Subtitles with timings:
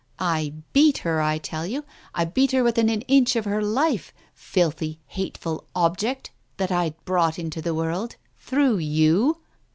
[0.17, 1.83] I beat her, I tell you,
[2.15, 7.37] I beat her within an inch of her life, filthy, hateful object that I'd brought
[7.37, 8.15] into the world—
[8.47, 9.41] through you